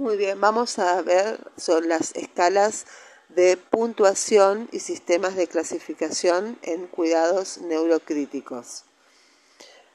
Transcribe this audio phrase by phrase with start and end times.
[0.00, 2.86] Muy bien, vamos a ver son las escalas
[3.28, 8.84] de puntuación y sistemas de clasificación en cuidados neurocríticos.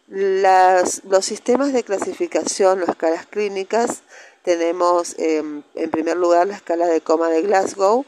[0.08, 4.04] los sistemas de clasificación o escalas clínicas
[4.44, 8.06] tenemos em, en primer lugar la escala de coma de Glasgow.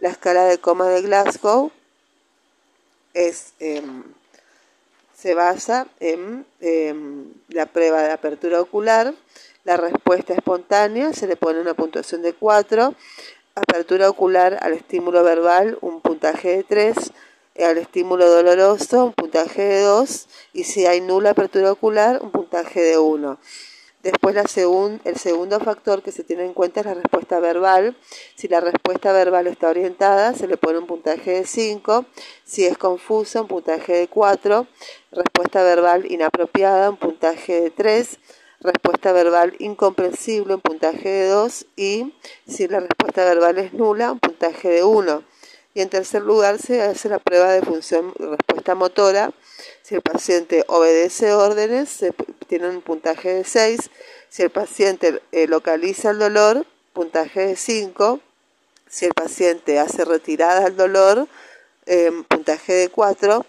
[0.00, 1.70] La escala de coma de Glasgow
[3.14, 4.02] es, em,
[5.16, 9.14] se basa en em, la prueba de apertura ocular,
[9.66, 12.94] la respuesta espontánea, se le pone una puntuación de 4,
[13.56, 16.94] apertura ocular al estímulo verbal, un puntaje de 3,
[17.64, 22.80] al estímulo doloroso, un puntaje de 2, y si hay nula apertura ocular, un puntaje
[22.80, 23.38] de 1.
[24.04, 24.44] Después la
[25.04, 27.96] el segundo factor que se tiene en cuenta es la respuesta verbal.
[28.36, 32.04] Si la respuesta verbal está orientada, se le pone un puntaje de 5.
[32.44, 34.68] Si es confusa, un puntaje de 4.
[35.10, 38.18] Respuesta verbal inapropiada, un puntaje de 3.
[38.60, 41.66] Respuesta verbal incomprensible, un puntaje de 2.
[41.76, 42.14] Y
[42.48, 45.22] si la respuesta verbal es nula, un puntaje de 1.
[45.74, 49.32] Y en tercer lugar se hace la prueba de función respuesta motora.
[49.82, 52.14] Si el paciente obedece órdenes, se
[52.48, 53.90] tiene un puntaje de 6.
[54.30, 58.20] Si el paciente eh, localiza el dolor, puntaje de 5.
[58.88, 61.28] Si el paciente hace retirada al dolor,
[61.84, 63.44] eh, puntaje de 4.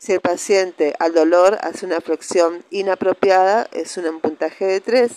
[0.00, 5.12] Si el paciente al dolor hace una flexión inapropiada, es un puntaje de 3.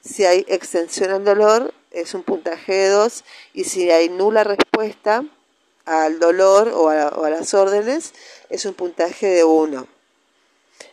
[0.00, 3.24] Si hay extensión al dolor, es un puntaje de 2.
[3.52, 5.24] Y si hay nula respuesta
[5.86, 8.14] al dolor o a las órdenes,
[8.48, 9.88] es un puntaje de 1.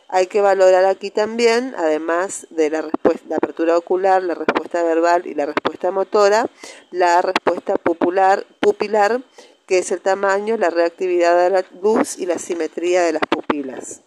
[0.08, 5.28] Hay que valorar aquí también, además de la, respuesta, la apertura ocular, la respuesta verbal
[5.28, 6.46] y la respuesta motora,
[6.90, 9.22] la respuesta pupilar, pupilar,
[9.70, 14.00] que es el tamaño, la reactividad de la luz y la simetría de las pupilas.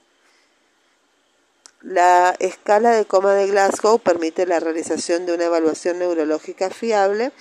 [1.80, 7.31] La escala de coma de Glasgow permite la realización de una evaluación neurológica fiable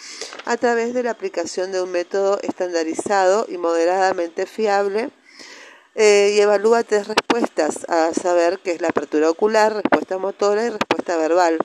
[0.45, 5.11] a través de la aplicación de un método estandarizado y moderadamente fiable
[5.97, 10.71] eh, y evalúa tres respuestas, a saber que es la apertura ocular, respuesta motora y
[10.71, 11.59] respuesta verbal.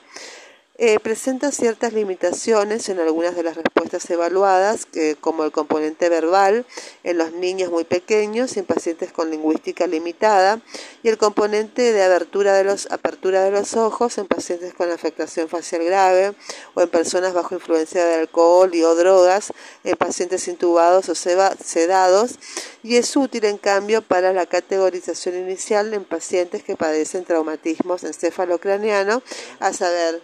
[0.80, 4.86] Eh, presenta ciertas limitaciones en algunas de las respuestas evaluadas,
[5.20, 6.64] como el componente verbal
[7.02, 10.60] en los niños muy pequeños y en pacientes con lingüística limitada,
[11.02, 15.48] y el componente de apertura de los, apertura de los ojos en pacientes con afectación
[15.48, 16.34] facial grave
[16.74, 19.52] o en personas bajo influencia de alcohol y o drogas,
[19.82, 22.38] en pacientes intubados o sedados,
[22.84, 29.24] y es útil en cambio para la categorización inicial en pacientes que padecen traumatismos encefalocraniano,
[29.58, 30.22] a saber,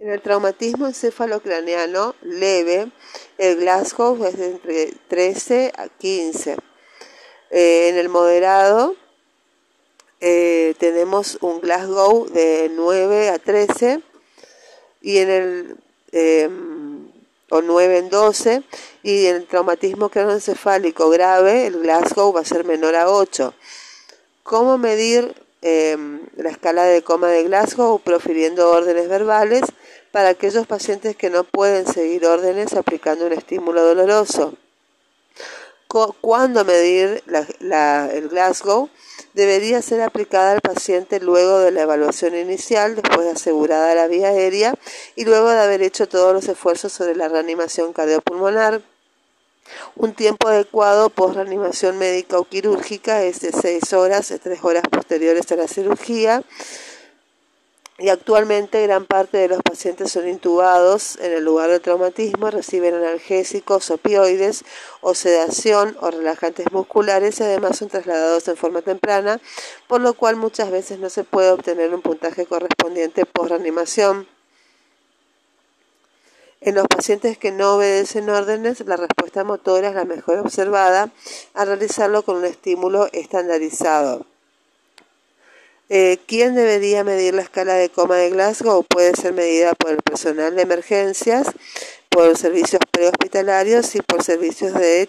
[0.00, 2.90] En el traumatismo encefalocraneano leve,
[3.36, 6.56] el Glasgow es de entre 13 a 15.
[7.50, 8.96] Eh, en el moderado
[10.22, 14.00] eh, tenemos un Glasgow de 9 a 13
[15.02, 15.76] y en el
[16.12, 17.10] em,
[17.50, 18.62] o 9 en 12
[19.02, 23.52] y en el traumatismo craneoencefálico grave el Glasgow va a ser menor a 8.
[24.44, 29.60] ¿Cómo medir em, la escala de coma de Glasgow profiriendo órdenes verbales?
[30.12, 34.54] Para aquellos pacientes que no pueden seguir órdenes aplicando un estímulo doloroso.
[36.20, 38.88] ¿Cuándo medir el Glasgow?
[39.34, 44.28] Debería ser aplicada al paciente luego de la evaluación inicial, después de asegurada la vía
[44.28, 44.74] aérea
[45.16, 48.82] y luego de haber hecho todos los esfuerzos sobre la reanimación cardiopulmonar.
[49.94, 54.82] Un tiempo adecuado post reanimación médica o quirúrgica es de 6 horas a 3 horas
[54.90, 56.42] posteriores a la cirugía
[58.00, 62.94] y actualmente gran parte de los pacientes son intubados en el lugar del traumatismo, reciben
[62.94, 64.64] analgésicos, opioides
[65.02, 69.38] o sedación o relajantes musculares y además son trasladados en forma temprana,
[69.86, 74.26] por lo cual muchas veces no se puede obtener un puntaje correspondiente por reanimación.
[76.62, 81.10] En los pacientes que no obedecen órdenes, la respuesta motora es la mejor observada
[81.52, 84.24] al realizarlo con un estímulo estandarizado.
[85.92, 88.84] Eh, ¿Quién debería medir la escala de coma de Glasgow?
[88.84, 91.48] Puede ser medida por el personal de emergencias,
[92.08, 95.08] por servicios prehospitalarios y por servicios de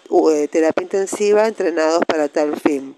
[0.50, 2.96] terapia intensiva entrenados para tal fin.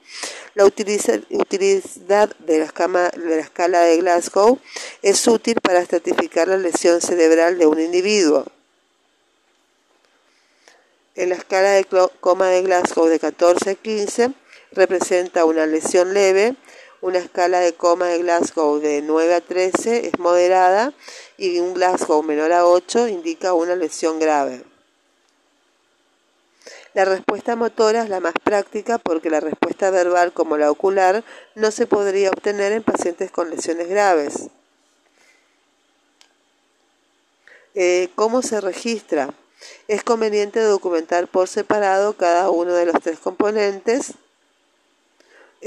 [0.54, 4.58] La utilidad de la, de la escala de Glasgow
[5.02, 8.46] es útil para estratificar la lesión cerebral de un individuo.
[11.16, 11.84] En la escala de
[12.20, 14.30] coma de Glasgow de 14 a 15
[14.72, 16.56] representa una lesión leve
[17.04, 20.94] una escala de coma de Glasgow de 9 a 13 es moderada
[21.36, 24.64] y un Glasgow menor a 8 indica una lesión grave.
[26.94, 31.22] La respuesta motora es la más práctica porque la respuesta verbal como la ocular
[31.54, 34.48] no se podría obtener en pacientes con lesiones graves.
[37.74, 39.34] Eh, ¿Cómo se registra?
[39.88, 44.14] Es conveniente documentar por separado cada uno de los tres componentes.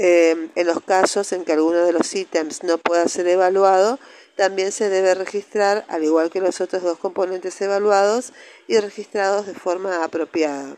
[0.00, 3.98] Eh, en los casos en que alguno de los ítems no pueda ser evaluado,
[4.36, 8.32] también se debe registrar, al igual que los otros dos componentes evaluados,
[8.68, 10.76] y registrados de forma apropiada.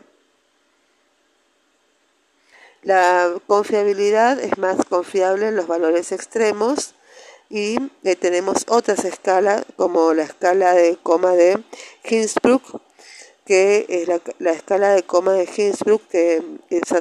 [2.81, 6.95] La confiabilidad es más confiable en los valores extremos
[7.47, 11.63] y eh, tenemos otras escalas como la escala de coma de
[12.03, 12.81] Hinsbruck
[13.45, 14.07] que es
[14.39, 16.41] la, escala de coma de Hinsbruck que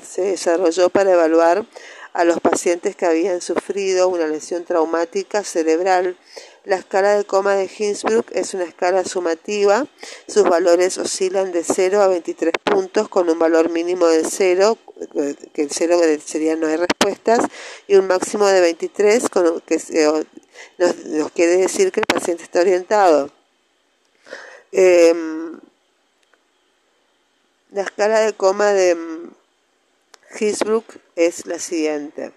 [0.05, 1.64] se desarrolló para evaluar
[2.12, 6.16] a los pacientes que habían sufrido una lesión traumática cerebral
[6.64, 9.86] la escala de coma de Hinsbruck es una escala sumativa.
[10.28, 14.76] Sus valores oscilan de 0 a 23 puntos con un valor mínimo de 0,
[15.54, 17.40] que el 0 sería no hay respuestas,
[17.88, 19.80] y un máximo de 23, con, que
[20.76, 23.30] nos, quiere decir que el paciente está orientado.
[24.72, 25.58] Em,
[27.72, 28.98] la escala de coma de
[30.38, 32.32] Hinsbruck es la siguiente.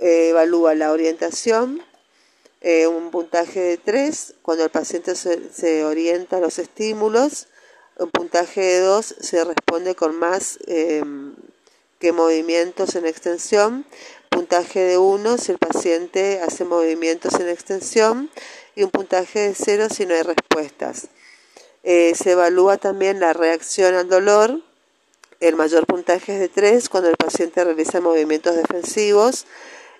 [0.00, 1.82] evalúa la orientación,
[2.60, 7.48] eh, un puntaje de 3 cuando el paciente se, orienta a los estímulos,
[7.98, 11.34] un puntaje de 2 se responde con más em,
[11.98, 13.84] que movimientos en extensión,
[14.30, 18.30] puntaje de 1 si el paciente hace movimientos en extensión
[18.74, 21.08] y un puntaje de 0 si no hay respuestas.
[21.82, 24.62] Eh, se evalúa también la reacción al dolor.
[25.44, 29.44] El mayor puntaje es de 3 cuando el paciente realiza movimientos defensivos.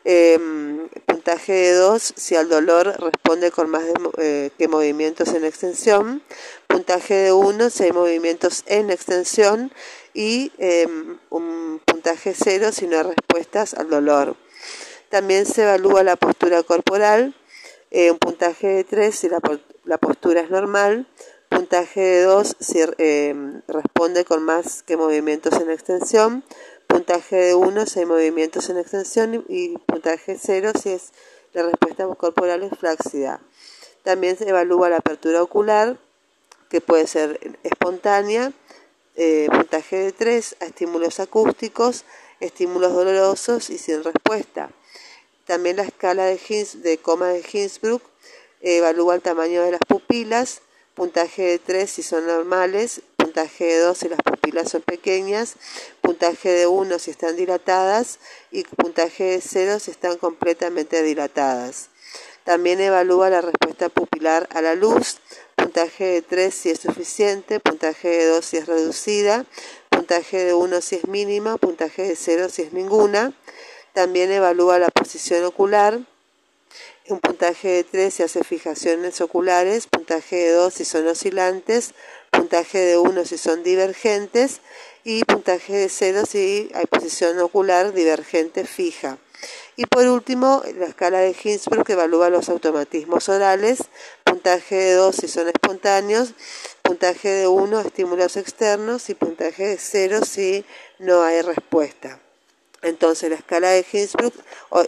[0.07, 3.85] Em, puntaje de 2 si al dolor responde con más
[4.17, 6.23] eh, que movimientos en extensión.
[6.67, 9.71] Puntaje de 1 si hay movimientos en extensión.
[10.15, 14.37] Y em, un puntaje 0 si no hay respuestas al dolor.
[15.11, 17.37] También se evalúa la postura corporal.
[17.91, 19.41] Eh, un puntaje de 3 si la,
[19.85, 21.07] la postura es normal
[21.55, 26.45] puntaje de 2 si em, responde con más que movimientos en extensión,
[26.89, 31.13] puntaje de 1 si hay movimientos en extensión y puntaje 0 si es
[31.53, 33.41] la respuesta corporal es flácida.
[34.03, 35.97] También se evalúa la apertura ocular,
[36.69, 38.53] que puede ser espontánea,
[39.15, 42.05] eh, puntaje de 3 a estímulos acústicos,
[42.41, 44.71] estímulos dolorosos y sin respuesta.
[45.47, 48.03] También la escala de, de coma de Hinsbruck
[48.61, 50.63] evalúa el tamaño de las pupilas,
[50.95, 55.57] puntaje de 3 si son normales, puntaje de 2 si las pupilas son pequeñas,
[56.01, 58.19] puntaje de 1 si están dilatadas.
[58.51, 61.89] Y puntaje de 0 si están completamente dilatadas.
[62.45, 65.19] También evalúa la respuesta pupilar a la luz,
[65.57, 69.47] puntaje de 3 si es suficiente, puntaje de 2 si es reducida,
[69.89, 73.33] puntaje de 1 si es mínima, puntaje de 0 si es ninguna.
[73.95, 76.01] También evalúa la posición ocular,
[77.09, 81.93] un puntaje de 3 si hace fijaciones oculares, puntaje de 2 si son oscilantes,
[82.31, 84.61] puntaje de 1 si son divergentes
[85.05, 89.19] y puntaje de 0 si hay posición ocular divergente fija.
[89.77, 93.81] Y por último, la escala de Hinsbruck evalúa los automatismos orales,
[94.25, 96.33] puntaje de 2 si son espontáneos,
[96.81, 100.65] puntaje de 1 estímulos externos y puntaje de 0 si
[100.99, 102.24] no hay respuesta.
[102.85, 104.35] Entonces, la escala de Hinsbruck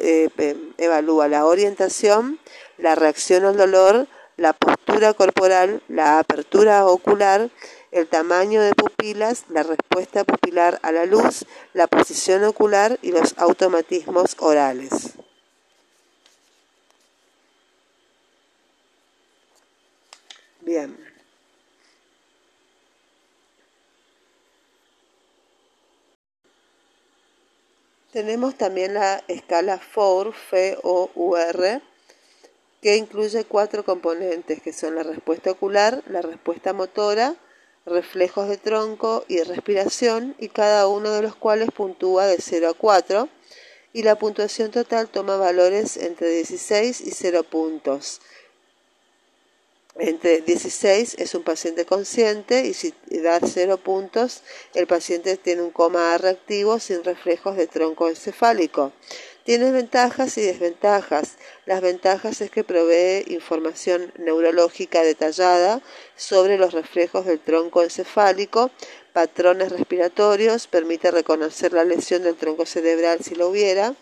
[0.00, 0.28] eh,
[0.76, 2.38] evalúa la orientación,
[2.76, 4.06] la reacción al dolor,
[4.36, 7.48] la postura corporal, la apertura ocular,
[7.92, 13.32] el tamaño de pupilas, la respuesta pupilar a la luz, la posición ocular y los
[13.38, 15.14] automatismos orales.
[20.60, 21.05] Bien.
[28.16, 30.32] Tenemos también la escala FOUR,
[32.80, 37.36] que incluye cuatro componentes, que son la respuesta ocular, la respuesta motora,
[37.84, 42.72] reflejos de tronco y respiración, y cada uno de los cuales puntúa de 0 a
[42.72, 43.28] 4,
[43.92, 48.22] y la puntuación total toma valores entre 16 y 0 puntos
[49.98, 54.42] entre 16 es un paciente consciente y si da 0 puntos,
[54.74, 58.92] el paciente tiene un coma reactivo sin reflejos de tronco encefálico.
[59.44, 61.36] Tiene ventajas y desventajas.
[61.64, 65.80] Las ventajas es que provee información neurológica detallada
[66.16, 68.70] sobre los reflejos del tronco encefálico,
[69.12, 73.94] patrones respiratorios, permite reconocer la lesión del tronco cerebral si lo hubiera,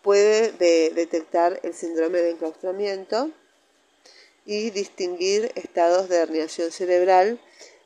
[0.00, 0.50] puede
[0.90, 3.30] detectar el síndrome de enclaustramiento
[4.44, 7.40] y distinguir estados de herniación cerebral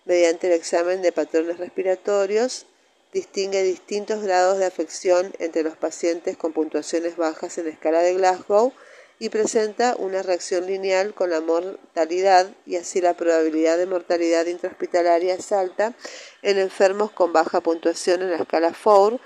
[0.05, 2.67] mediante el examen de patrones respiratorios,
[3.13, 8.15] distingue distintos grados de afección entre los pacientes con puntuaciones bajas en la escala de
[8.15, 8.73] Glasgow
[9.19, 15.35] y presenta una reacción lineal con la mortalidad y así la probabilidad de mortalidad intrahospitalaria
[15.35, 15.95] es alta
[16.43, 19.19] en enfermos con baja puntuación en la escala FOUR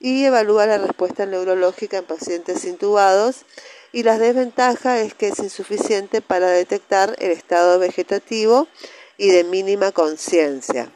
[0.00, 3.44] y evalúa la respuesta neurológica en pacientes intubados
[3.92, 8.68] y la desventaja es que es insuficiente para detectar el estado vegetativo
[9.16, 10.90] y de mínima conciencia.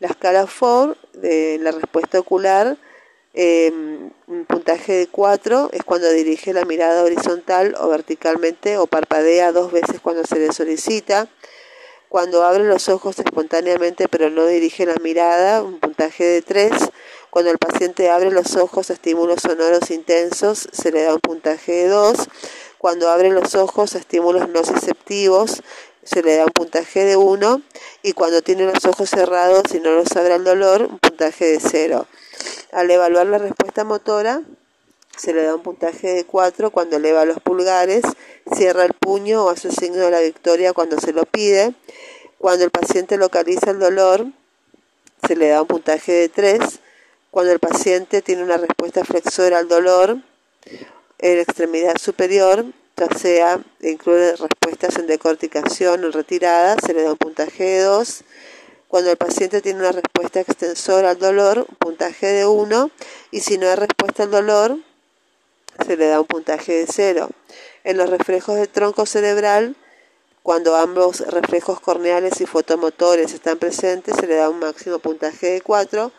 [0.00, 2.76] La escala FOUR de la respuesta ocular
[3.34, 9.52] Em, un puntaje de 4 es cuando dirige la mirada horizontal o verticalmente o parpadea
[9.52, 11.28] dos veces cuando se le solicita.
[12.10, 16.72] Cuando abre los ojos espontáneamente pero no dirige la mirada, un puntaje de 3.
[17.32, 21.72] Cuando el paciente abre los ojos a estímulos sonoros intensos, se le da un puntaje
[21.72, 22.28] de 2.
[22.76, 25.62] Cuando abre los ojos a estímulos no receptivos,
[26.02, 27.62] se le da un puntaje de 1.
[28.02, 31.60] Y cuando tiene los ojos cerrados y no los abre el dolor, un puntaje de
[31.60, 32.06] 0.
[32.70, 34.42] Al evaluar la respuesta motora,
[35.16, 38.02] se le da un puntaje de 4 cuando eleva los pulgares,
[38.54, 41.72] cierra el puño o hace signo de la victoria cuando se lo pide.
[42.36, 44.26] Cuando el paciente localiza el dolor,
[45.26, 46.81] se le da un puntaje de 3.
[47.32, 50.18] Cuando el paciente tiene una respuesta flexora al dolor
[51.18, 57.16] en extremidad superior, ya sea incluye respuestas en decorticación o retirada, se le da un
[57.16, 58.24] puntaje de 2
[58.86, 62.90] cuando el paciente tiene una respuesta extensora al dolor, un puntaje de 1,
[63.30, 64.76] y si no hay respuesta al dolor,
[65.86, 67.30] se le da un puntaje de 0.
[67.84, 69.74] En los reflejos del tronco cerebral,
[70.42, 75.62] cuando ambos reflejos corneales y fotomotores están presentes, se le da un máximo puntaje de
[75.62, 76.12] 4.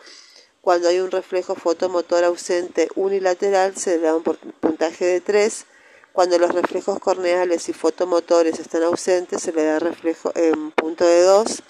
[0.64, 5.66] Cuando hay un reflejo fotomotor ausente unilateral, se le da un puntaje de 3.
[6.14, 11.22] Cuando los reflejos corneales y fotomotores están ausentes, se le da reflejo en punto de
[11.22, 11.62] 2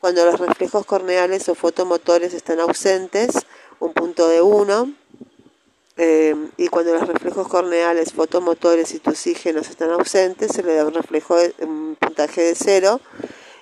[0.00, 3.30] cuando los reflejos corneales o fotomotores están ausentes,
[3.80, 4.92] un punto de 1.
[6.00, 10.94] Eh, y cuando los reflejos corneales, fotomotores y tusígenos están ausentes, se le da un
[10.94, 13.00] reflejo de, un puntaje de 0.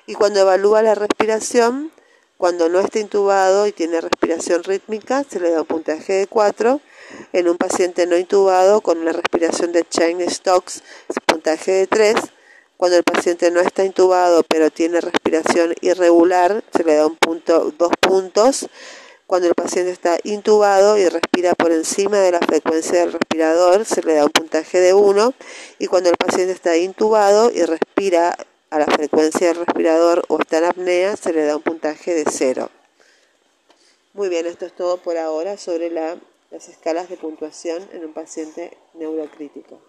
[0.07, 1.91] Y cuando evalúa la respiración,
[2.39, 6.81] cuando no está intubado y tiene respiración rítmica, se le da un puntaje de 4.
[7.33, 10.83] En un paciente no intubado con una respiración de Chain Stokes,
[11.27, 12.15] puntaje de 3
[12.77, 17.73] cuando el paciente no está intubado pero tiene respiración irregular, se le da un punto,
[17.79, 18.69] dos puntos.
[19.27, 24.03] Cuando el paciente está intubado y respira por encima de la frecuencia del respirador, se
[24.03, 25.35] le da un puntaje de 1.
[25.81, 28.37] Y cuando el paciente está intubado y respira
[28.71, 32.25] a la frecuencia del respirador o está en apnea, se le da un puntaje de
[32.31, 32.71] 0.
[34.13, 36.19] Muy bien, esto es todo por ahora sobre las
[36.69, 39.81] escalas de puntuación en un paciente neurocrítico.